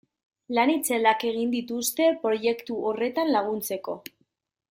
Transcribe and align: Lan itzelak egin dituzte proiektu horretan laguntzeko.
Lan 0.57 0.69
itzelak 0.75 1.25
egin 1.31 1.51
dituzte 1.55 2.07
proiektu 2.25 2.79
horretan 2.89 3.31
laguntzeko. 3.39 3.99